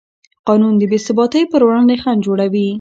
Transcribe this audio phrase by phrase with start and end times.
[0.47, 2.67] قانون د بېثباتۍ پر وړاندې خنډ جوړوي.